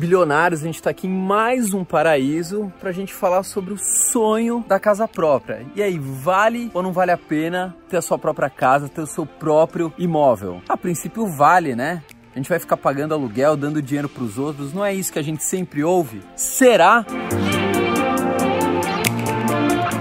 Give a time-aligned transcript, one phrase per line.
[0.00, 3.76] bilionários, a gente está aqui em mais um paraíso para a gente falar sobre o
[3.76, 5.66] sonho da casa própria.
[5.76, 9.06] E aí, vale ou não vale a pena ter a sua própria casa, ter o
[9.06, 10.62] seu próprio imóvel?
[10.66, 12.02] A princípio vale, né?
[12.34, 15.18] A gente vai ficar pagando aluguel, dando dinheiro para os outros, não é isso que
[15.18, 16.22] a gente sempre ouve?
[16.34, 17.04] Será?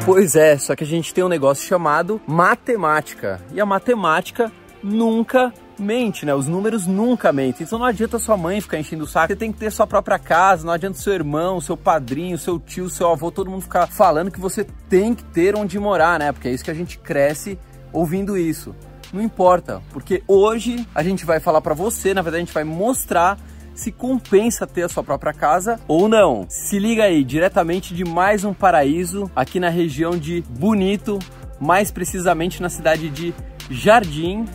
[0.06, 3.42] Pois é, só que a gente tem um negócio chamado matemática.
[3.52, 4.50] E a matemática
[4.82, 6.34] nunca mente, né?
[6.34, 7.66] Os números nunca mentem.
[7.66, 9.28] Então não adianta sua mãe ficar enchendo o saco.
[9.28, 12.90] Você tem que ter sua própria casa, não adianta seu irmão, seu padrinho, seu tio,
[12.90, 16.32] seu avô, todo mundo ficar falando que você tem que ter onde morar, né?
[16.32, 17.58] Porque é isso que a gente cresce
[17.92, 18.76] ouvindo isso.
[19.12, 22.64] Não importa, porque hoje a gente vai falar para você, na verdade a gente vai
[22.64, 23.40] mostrar
[23.80, 26.46] se compensa ter a sua própria casa ou não.
[26.50, 31.18] Se liga aí, diretamente de mais um paraíso aqui na região de Bonito,
[31.60, 33.34] mais precisamente na cidade de
[33.70, 34.46] Jardim,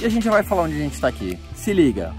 [0.00, 1.38] e a gente já vai falar onde a gente está aqui.
[1.54, 2.12] Se liga!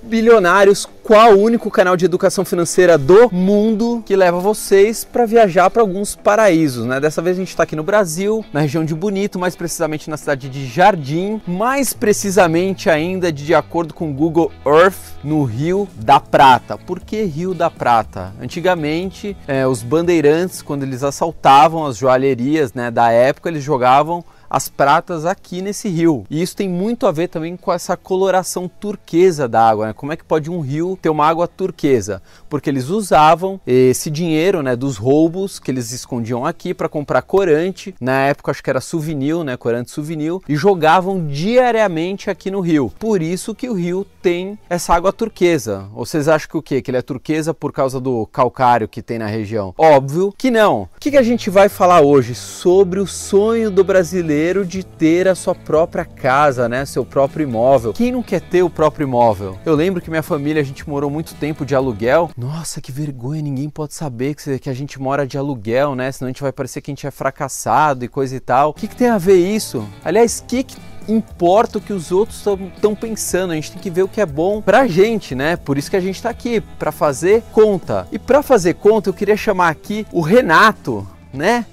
[0.07, 5.69] Bilionários, qual o único canal de educação financeira do mundo que leva vocês para viajar
[5.69, 6.99] para alguns paraísos, né?
[6.99, 10.17] Dessa vez a gente está aqui no Brasil, na região de Bonito, mais precisamente na
[10.17, 16.19] cidade de Jardim, mais precisamente ainda de acordo com o Google Earth, no Rio da
[16.19, 16.77] Prata.
[16.77, 18.33] Por que Rio da Prata?
[18.41, 24.69] Antigamente, é, os bandeirantes, quando eles assaltavam as joalherias né, da época, eles jogavam as
[24.69, 26.25] pratas aqui nesse rio.
[26.29, 29.87] E isso tem muito a ver também com essa coloração turquesa da água.
[29.87, 29.93] Né?
[29.93, 32.21] Como é que pode um rio ter uma água turquesa?
[32.49, 37.93] Porque eles usavam esse dinheiro né, dos roubos que eles escondiam aqui para comprar corante.
[37.99, 42.91] Na época acho que era souvenir, né, corante souvenir, e jogavam diariamente aqui no rio.
[42.97, 45.85] Por isso que o rio tem essa água turquesa.
[45.93, 46.81] Vocês acham que o quê?
[46.81, 49.73] Que ele é turquesa por causa do calcário que tem na região?
[49.77, 50.83] Óbvio que não.
[50.83, 54.83] O que, que a gente vai falar hoje sobre o sonho do brasileiro brasileiro de
[54.83, 57.93] ter a sua própria casa, né, seu próprio imóvel.
[57.93, 59.57] Quem não quer ter o próprio imóvel?
[59.65, 62.29] Eu lembro que minha família, a gente morou muito tempo de aluguel.
[62.37, 66.11] Nossa, que vergonha, ninguém pode saber que a gente mora de aluguel, né?
[66.11, 68.69] Senão a gente vai parecer que a gente é fracassado e coisa e tal.
[68.69, 69.87] O que, que tem a ver isso?
[70.05, 70.77] Aliás, o que, que
[71.07, 74.25] importa o que os outros estão pensando, a gente tem que ver o que é
[74.25, 75.55] bom pra gente, né?
[75.55, 78.07] Por isso que a gente tá aqui, para fazer conta.
[78.11, 81.65] E para fazer conta, eu queria chamar aqui o Renato, né?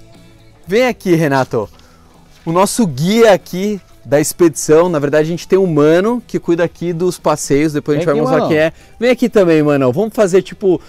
[0.67, 1.69] Vem aqui, Renato
[2.45, 4.87] o nosso guia aqui da expedição.
[4.87, 7.73] Na verdade, a gente tem um mano que cuida aqui dos passeios.
[7.73, 8.73] Depois a gente Vem vai aqui, mostrar quem é.
[8.99, 9.91] Vem aqui também, mano.
[9.91, 10.79] Vamos fazer tipo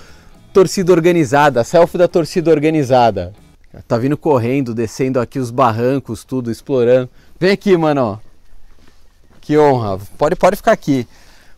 [0.53, 3.33] torcida organizada, selfie da torcida organizada.
[3.87, 7.11] Tá vindo correndo, descendo aqui os barrancos, tudo, explorando.
[7.39, 8.21] Vem aqui, mano.
[9.41, 9.99] Que honra.
[10.17, 11.07] Pode, pode ficar aqui.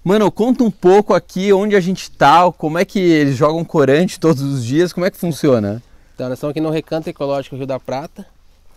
[0.02, 4.18] Mano, conta um pouco aqui onde a gente tá, como é que eles jogam corante
[4.18, 5.82] todos os dias, como é que funciona?
[6.14, 8.26] Então, nós estamos aqui no Recanto Ecológico Rio da Prata.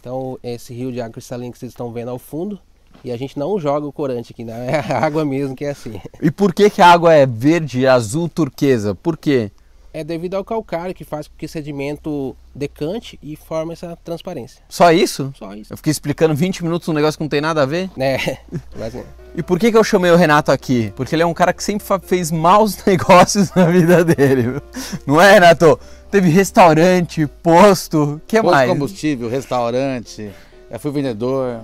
[0.01, 2.59] Então esse rio de água cristalina que vocês estão vendo ao fundo,
[3.03, 4.83] e a gente não joga o corante aqui, né?
[4.89, 6.01] é a água mesmo que é assim.
[6.21, 8.93] E por que, que a água é verde, azul, turquesa?
[8.93, 9.51] Por quê?
[9.93, 14.61] É devido ao calcário que faz com que o sedimento decante e forme essa transparência.
[14.69, 15.33] Só isso?
[15.37, 15.73] Só isso.
[15.73, 17.89] Eu fiquei explicando 20 minutos um negócio que não tem nada a ver?
[17.97, 18.37] É,
[18.77, 19.03] mas é.
[19.35, 20.93] E por que, que eu chamei o Renato aqui?
[20.95, 24.61] Porque ele é um cara que sempre fez maus negócios na vida dele.
[25.05, 25.77] Não é, Renato?
[26.11, 28.69] Teve restaurante, posto, que posto mais?
[28.69, 30.29] combustível, restaurante,
[30.69, 31.61] eu fui vendedor,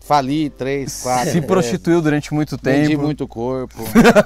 [0.00, 1.32] fali três, quatro.
[1.32, 2.78] Se prostituiu durante muito tempo.
[2.82, 3.82] Vendi muito corpo.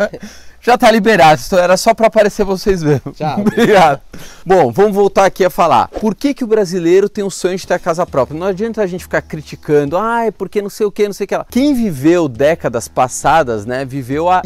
[0.60, 3.12] Já tá liberado, era só para aparecer vocês mesmo.
[3.12, 3.40] Tchau.
[3.46, 4.02] Obrigado.
[4.44, 5.88] Bom, vamos voltar aqui a falar.
[5.88, 8.38] Por que, que o brasileiro tem o sonho de ter a casa própria?
[8.38, 11.24] Não adianta a gente ficar criticando, ah, é porque não sei o que, não sei
[11.24, 11.46] o que lá.
[11.48, 14.42] Quem viveu décadas passadas, né, viveu a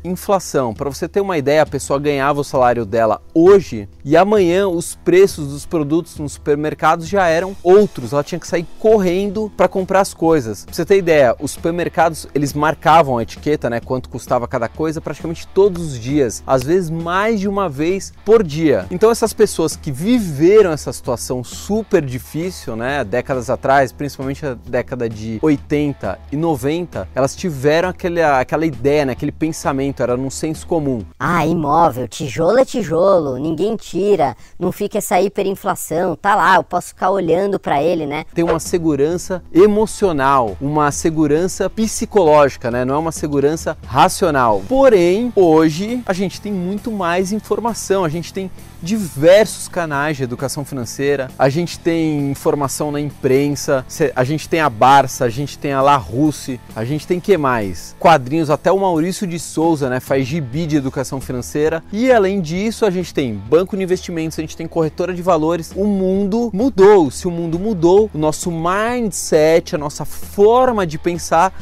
[0.00, 0.74] hiperinflação.
[0.74, 4.94] Para você ter uma ideia, a pessoa ganhava o salário dela hoje e amanhã os
[4.96, 8.12] preços dos produtos nos supermercados já eram outros.
[8.12, 10.64] Ela tinha que sair correndo para comprar as coisas.
[10.64, 15.00] Pra você ter ideia, os supermercados, eles marcavam a etiqueta, né, quanto custava cada coisa,
[15.00, 18.86] praticamente todos os dias, às vezes mais de uma vez por dia.
[18.90, 25.08] Então essas pessoas que viveram essa situação super difícil, né, décadas atrás, principalmente a década
[25.08, 30.66] de 80 e 90, elas tiveram aquele, aquela ideia, né, aquele pensamento era num senso
[30.66, 31.02] comum.
[31.18, 36.88] Ah, imóvel, tijolo é tijolo, ninguém tira, não fica essa hiperinflação, tá lá, eu posso
[36.88, 38.24] ficar olhando para ele, né?
[38.34, 42.84] Tem uma segurança emocional, uma segurança psicológica, né?
[42.84, 44.62] Não é uma segurança racional.
[44.68, 48.50] Porém, hoje a gente tem muito mais informação, a gente tem
[48.82, 51.30] diversos canais de educação financeira.
[51.38, 53.84] A gente tem informação na imprensa,
[54.14, 57.36] a gente tem a Barça, a gente tem a La Russe, a gente tem que
[57.36, 57.94] mais?
[57.98, 61.82] Quadrinhos, até o Maurício de Souza, né, faz gibi de educação financeira.
[61.92, 65.72] E além disso, a gente tem banco de investimentos, a gente tem corretora de valores.
[65.74, 67.10] O mundo mudou.
[67.10, 71.52] Se o mundo mudou, o nosso mindset, a nossa forma de pensar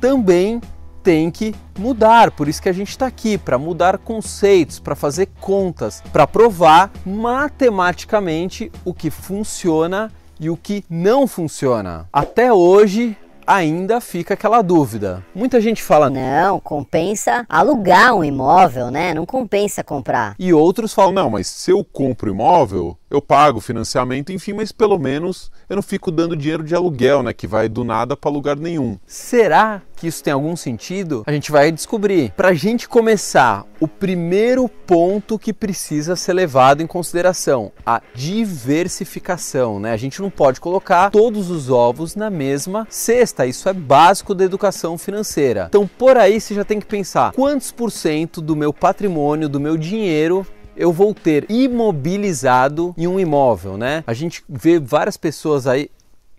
[0.00, 0.60] também
[1.02, 2.30] tem que mudar.
[2.32, 6.90] Por isso que a gente está aqui para mudar conceitos, para fazer contas, para provar
[7.06, 12.08] matematicamente o que funciona e o que não funciona.
[12.12, 13.16] Até hoje
[13.48, 15.24] ainda fica aquela dúvida.
[15.34, 19.14] Muita gente fala: "Não, compensa alugar um imóvel, né?
[19.14, 20.34] Não compensa comprar".
[20.38, 24.98] E outros falam: "Não, mas se eu compro imóvel, eu pago financiamento, enfim, mas pelo
[24.98, 28.56] menos eu não fico dando dinheiro de aluguel, né, que vai do nada para lugar
[28.56, 28.98] nenhum".
[29.06, 31.24] Será que isso tem algum sentido?
[31.26, 32.32] A gente vai descobrir.
[32.36, 39.80] Para a gente começar, o primeiro ponto que precisa ser levado em consideração, a diversificação,
[39.80, 39.92] né?
[39.92, 43.44] A gente não pode colocar todos os ovos na mesma cesta.
[43.46, 45.66] Isso é básico da educação financeira.
[45.68, 49.58] Então, por aí você já tem que pensar quantos por cento do meu patrimônio, do
[49.58, 50.46] meu dinheiro
[50.78, 54.04] eu vou ter imobilizado em um imóvel, né?
[54.06, 55.90] A gente vê várias pessoas aí.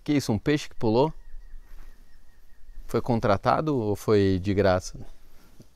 [0.02, 1.12] Que isso, um peixe que pulou?
[2.86, 4.98] Foi contratado ou foi de graça?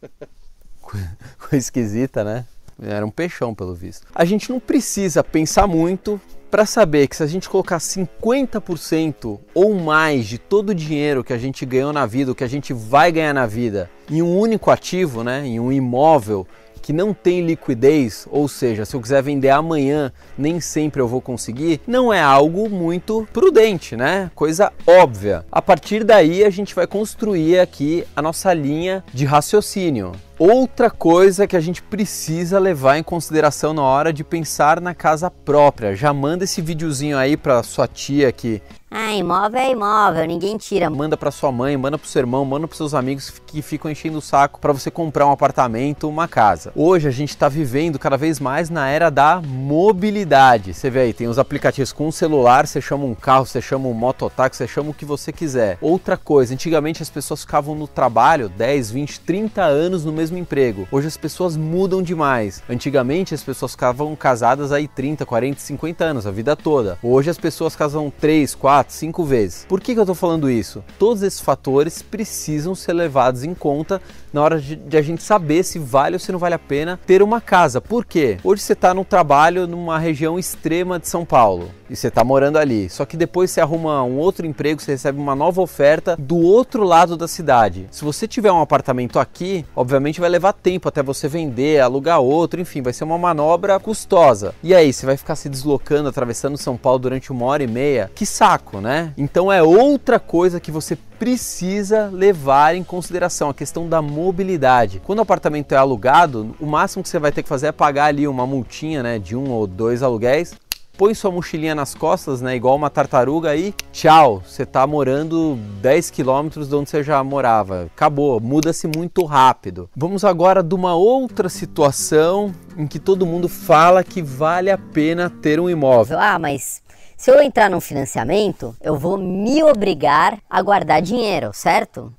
[0.80, 2.46] Coisa esquisita, né?
[2.82, 4.06] Era um peixão, pelo visto.
[4.14, 6.20] A gente não precisa pensar muito
[6.50, 11.32] para saber que se a gente colocar 50% ou mais de todo o dinheiro que
[11.32, 14.38] a gente ganhou na vida, o que a gente vai ganhar na vida, em um
[14.38, 16.46] único ativo, né, em um imóvel,
[16.84, 21.18] que não tem liquidez, ou seja, se eu quiser vender amanhã, nem sempre eu vou
[21.18, 24.30] conseguir, não é algo muito prudente, né?
[24.34, 25.46] Coisa óbvia.
[25.50, 30.12] A partir daí a gente vai construir aqui a nossa linha de raciocínio.
[30.38, 35.30] Outra coisa que a gente precisa levar em consideração na hora de pensar na casa
[35.30, 35.96] própria.
[35.96, 38.60] Já manda esse videozinho aí para sua tia que
[38.96, 40.88] ah, imóvel é imóvel, ninguém tira.
[40.88, 44.18] Manda para sua mãe, manda para seu irmão, manda para seus amigos que ficam enchendo
[44.18, 46.70] o saco para você comprar um apartamento, uma casa.
[46.76, 50.72] Hoje a gente está vivendo cada vez mais na era da mobilidade.
[50.72, 53.88] Você vê aí, tem os aplicativos com o celular, você chama um carro, você chama
[53.88, 55.76] um mototáxi, você chama o que você quiser.
[55.80, 60.86] Outra coisa, antigamente as pessoas ficavam no trabalho 10, 20, 30 anos no mesmo emprego.
[60.92, 62.62] Hoje as pessoas mudam demais.
[62.70, 66.96] Antigamente as pessoas ficavam casadas aí 30, 40, 50 anos, a vida toda.
[67.02, 69.64] Hoje as pessoas casam 3, 4, quatro, cinco vezes.
[69.68, 70.84] Por que, que eu estou falando isso?
[70.98, 74.00] Todos esses fatores precisam ser levados em conta
[74.32, 76.98] na hora de, de, a gente saber se vale ou se não vale a pena
[77.06, 77.80] ter uma casa.
[77.80, 78.38] Por quê?
[78.44, 82.58] Hoje você está no trabalho numa região extrema de São Paulo e você está morando
[82.58, 82.88] ali.
[82.88, 86.84] Só que depois você arruma um outro emprego, você recebe uma nova oferta do outro
[86.84, 87.86] lado da cidade.
[87.90, 92.60] Se você tiver um apartamento aqui, obviamente vai levar tempo até você vender, alugar outro,
[92.60, 94.54] enfim, vai ser uma manobra custosa.
[94.62, 98.10] E aí, você vai ficar se deslocando, atravessando São Paulo durante uma hora e meia?
[98.14, 99.12] Que saco, né?
[99.16, 105.00] Então é outra coisa que você precisa levar em consideração a questão da mobilidade.
[105.04, 108.06] Quando o apartamento é alugado, o máximo que você vai ter que fazer é pagar
[108.06, 110.54] ali uma multinha, né, de um ou dois aluguéis.
[110.96, 116.10] Põe sua mochilinha nas costas, né, igual uma tartaruga aí, tchau, você está morando 10
[116.10, 117.90] quilômetros de onde você já morava.
[117.92, 119.90] Acabou, muda-se muito rápido.
[119.96, 125.28] Vamos agora de uma outra situação em que todo mundo fala que vale a pena
[125.28, 126.16] ter um imóvel.
[126.16, 126.80] Ah, mas
[127.16, 132.14] se eu entrar num financiamento, eu vou me obrigar a guardar dinheiro, certo?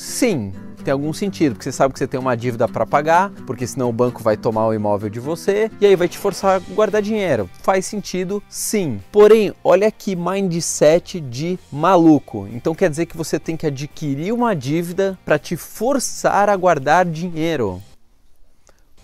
[0.00, 3.66] Sim, tem algum sentido, porque você sabe que você tem uma dívida para pagar, porque
[3.66, 6.74] senão o banco vai tomar o imóvel de você e aí vai te forçar a
[6.74, 7.50] guardar dinheiro.
[7.62, 8.98] Faz sentido, sim.
[9.12, 12.48] Porém, olha que mindset de maluco.
[12.50, 17.04] Então quer dizer que você tem que adquirir uma dívida para te forçar a guardar
[17.04, 17.82] dinheiro.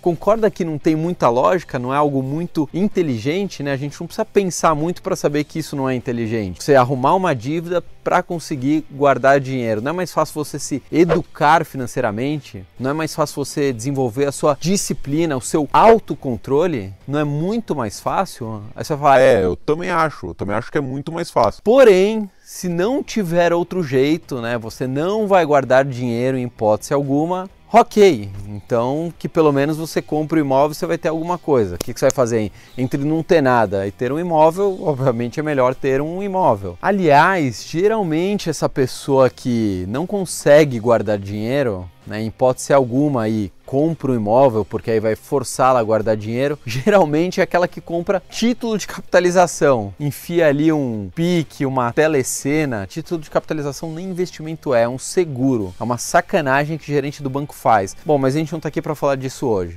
[0.06, 3.72] Concorda que não tem muita lógica, não é algo muito inteligente, né?
[3.72, 6.62] A gente não precisa pensar muito para saber que isso não é inteligente.
[6.62, 9.82] Você arrumar uma dívida para conseguir guardar dinheiro.
[9.82, 12.64] Não é mais fácil você se educar financeiramente?
[12.78, 16.94] Não é mais fácil você desenvolver a sua disciplina, o seu autocontrole?
[17.04, 18.62] Não é muito mais fácil?
[18.76, 21.64] Aí você fala, é, eu também acho, eu também acho que é muito mais fácil.
[21.64, 27.50] Porém, se não tiver outro jeito, né, você não vai guardar dinheiro em hipótese alguma,
[27.72, 31.74] Ok, então que pelo menos você compra o imóvel, você vai ter alguma coisa.
[31.74, 32.52] O que, que você vai fazer?
[32.78, 36.78] Entre não ter nada e ter um imóvel, obviamente é melhor ter um imóvel.
[36.80, 44.12] Aliás, geralmente essa pessoa que não consegue guardar dinheiro, né, em hipótese alguma aí, compra
[44.12, 48.78] um imóvel porque aí vai forçá-la a guardar dinheiro, geralmente é aquela que compra título
[48.78, 49.92] de capitalização.
[49.98, 52.86] Enfia ali um PIC, uma telecena.
[52.86, 55.74] Título de capitalização nem investimento é, é um seguro.
[55.78, 57.96] É uma sacanagem que o gerente do banco faz.
[58.06, 59.76] Bom, mas a gente não está aqui para falar disso hoje.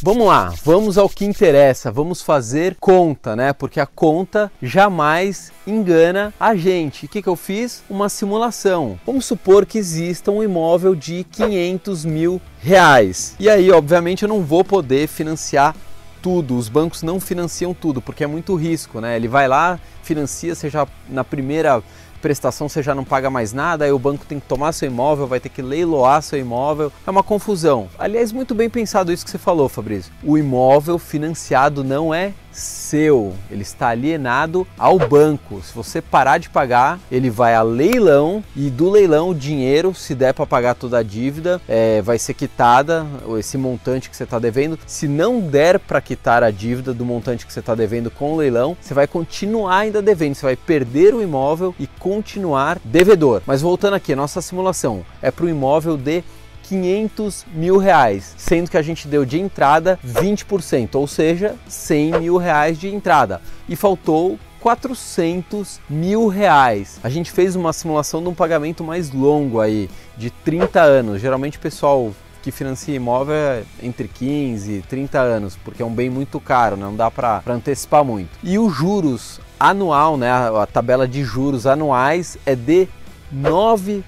[0.00, 3.52] Vamos lá, vamos ao que interessa, vamos fazer conta, né?
[3.52, 7.06] Porque a conta jamais engana a gente.
[7.06, 7.82] O que, que eu fiz?
[7.90, 8.98] Uma simulação.
[9.04, 13.34] Vamos supor que exista um imóvel de 500 mil reais.
[13.40, 15.74] E aí, obviamente, eu não vou poder financiar
[16.22, 16.56] tudo.
[16.56, 19.16] Os bancos não financiam tudo porque é muito risco, né?
[19.16, 21.82] Ele vai lá, financia, seja na primeira
[22.18, 25.26] prestação você já não paga mais nada, aí o banco tem que tomar seu imóvel,
[25.26, 26.92] vai ter que leiloar seu imóvel.
[27.06, 27.88] É uma confusão.
[27.98, 30.12] Aliás, muito bem pensado isso que você falou, Fabrício.
[30.22, 35.60] O imóvel financiado não é seu, ele está alienado ao banco.
[35.62, 40.14] Se você parar de pagar, ele vai a leilão e do leilão o dinheiro, se
[40.14, 43.06] der para pagar toda a dívida, é, vai ser quitada
[43.38, 44.78] esse montante que você está devendo.
[44.86, 48.36] Se não der para quitar a dívida do montante que você está devendo com o
[48.36, 53.42] leilão, você vai continuar ainda devendo, você vai perder o imóvel e continuar devedor.
[53.46, 56.22] Mas voltando aqui, nossa simulação é para o imóvel de
[56.68, 62.36] 500 mil reais, sendo que a gente deu de entrada 20%, ou seja, 100 mil
[62.36, 63.40] reais de entrada.
[63.66, 67.00] E faltou 400 mil reais.
[67.02, 71.22] A gente fez uma simulação de um pagamento mais longo aí, de 30 anos.
[71.22, 75.92] Geralmente o pessoal que financia imóvel é entre 15 e 30 anos, porque é um
[75.92, 76.84] bem muito caro, né?
[76.84, 78.30] não dá para antecipar muito.
[78.42, 80.30] E os juros anual, né?
[80.30, 82.88] a tabela de juros anuais é de
[83.32, 84.04] 9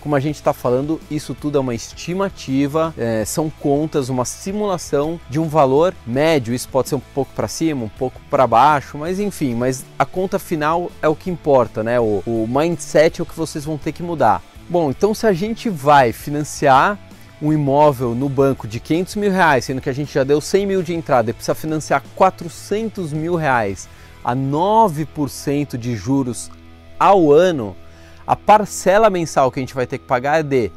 [0.00, 5.20] como a gente está falando, isso tudo é uma estimativa, é, são contas, uma simulação
[5.28, 6.52] de um valor médio.
[6.52, 10.04] Isso pode ser um pouco para cima, um pouco para baixo, mas enfim, mas a
[10.04, 12.00] conta final é o que importa, né?
[12.00, 14.42] O, o mindset é o que vocês vão ter que mudar.
[14.68, 16.98] Bom, então se a gente vai financiar
[17.40, 20.66] um imóvel no banco de 500 mil reais, sendo que a gente já deu 100
[20.66, 23.88] mil de entrada e precisa financiar 400 mil reais
[24.24, 26.50] a 9% de juros
[26.98, 27.74] ao ano,
[28.30, 30.70] a parcela mensal que a gente vai ter que pagar é de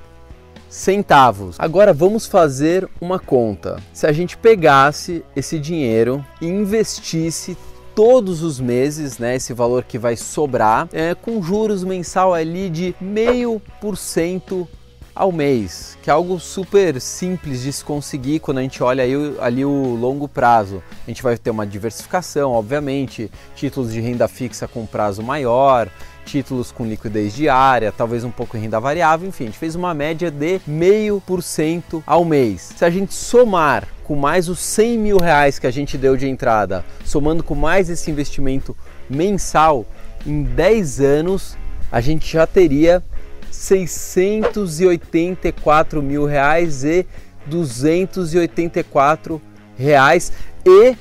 [0.70, 1.56] centavos.
[1.58, 3.78] Agora vamos fazer uma conta.
[3.92, 7.58] Se a gente pegasse esse dinheiro e investisse
[7.96, 12.96] todos os meses, né, esse valor que vai sobrar, é, com juros mensal ali de
[13.02, 14.68] meio por cento
[15.14, 19.14] ao mês, que é algo super simples de se conseguir quando a gente olha aí,
[19.42, 20.82] ali o longo prazo.
[21.06, 25.90] A gente vai ter uma diversificação, obviamente, títulos de renda fixa com prazo maior,
[26.29, 29.91] títulos com liquidez diária, talvez um pouco em renda variável, enfim, a gente fez uma
[29.93, 32.74] média de meio por cento ao mês.
[32.77, 36.27] Se a gente somar com mais os 100 mil reais que a gente deu de
[36.27, 38.77] entrada, somando com mais esse investimento
[39.09, 39.86] mensal,
[40.25, 41.57] em 10 anos
[41.91, 43.03] a gente já teria
[43.51, 47.07] 684 mil reais e
[47.48, 49.41] 284
[49.75, 50.31] reais
[50.63, 50.95] e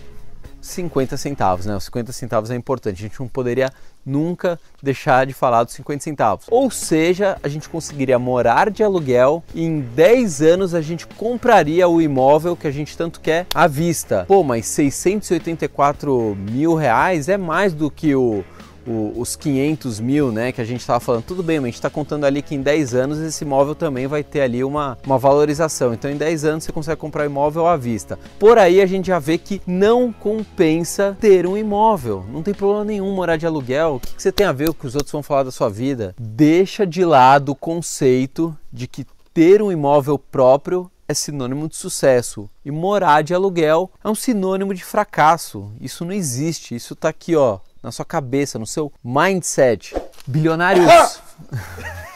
[0.61, 1.77] 50 centavos, né?
[1.77, 3.71] Os 50 centavos é importante, a gente não poderia
[4.09, 6.47] nunca deixar de falar dos 50 centavos.
[6.51, 11.89] Ou seja, a gente conseguiria morar de aluguel e em 10 anos a gente compraria
[11.89, 14.25] o imóvel que a gente tanto quer à vista.
[14.27, 18.45] Pô, mas 684 mil reais é mais do que o
[18.89, 21.75] o, os 500 mil, né, que a gente estava falando, tudo bem, mas a gente
[21.75, 25.19] está contando ali que em 10 anos esse imóvel também vai ter ali uma, uma
[25.19, 25.93] valorização.
[25.93, 28.19] Então em 10 anos você consegue comprar imóvel à vista.
[28.39, 32.25] Por aí a gente já vê que não compensa ter um imóvel.
[32.33, 33.97] Não tem problema nenhum morar de aluguel.
[33.97, 35.51] O que, que você tem a ver com o que os outros vão falar da
[35.51, 36.15] sua vida?
[36.19, 42.51] Deixa de lado o conceito de que ter um imóvel próprio é sinônimo de sucesso
[42.63, 45.73] e morar de aluguel é um sinônimo de fracasso.
[45.81, 46.75] Isso não existe.
[46.75, 49.95] Isso está aqui, ó, na sua cabeça, no seu mindset.
[50.27, 51.21] Bilionários.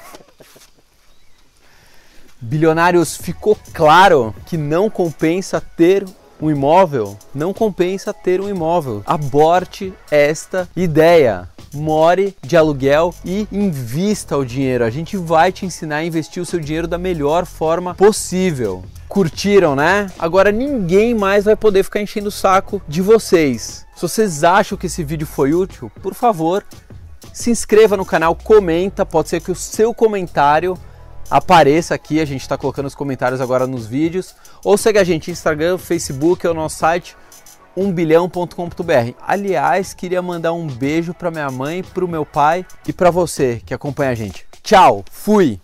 [2.41, 6.05] Bilionários, ficou claro que não compensa ter
[6.41, 7.17] um imóvel?
[7.33, 9.03] Não compensa ter um imóvel.
[9.07, 11.49] Aborte esta ideia.
[11.73, 14.85] More de aluguel e invista o dinheiro.
[14.85, 19.77] A gente vai te ensinar a investir o seu dinheiro da melhor forma possível curtiram,
[19.77, 20.11] né?
[20.19, 23.87] Agora ninguém mais vai poder ficar enchendo o saco de vocês.
[23.95, 26.65] Se vocês acham que esse vídeo foi útil, por favor,
[27.31, 30.79] se inscreva no canal, comenta, pode ser que o seu comentário
[31.31, 35.31] apareça aqui, a gente está colocando os comentários agora nos vídeos, ou segue a gente
[35.31, 37.15] Instagram, Facebook, ou no nosso site
[37.77, 39.13] umbilhão.com.br.
[39.21, 43.61] Aliás, queria mandar um beijo para minha mãe, para o meu pai e para você
[43.67, 44.47] que acompanha a gente.
[44.63, 45.61] Tchau, fui!